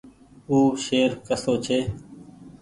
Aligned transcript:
او 0.49 0.57
شهر 0.85 1.11
ڪسو 1.27 1.53
ڇي۔ 1.65 1.79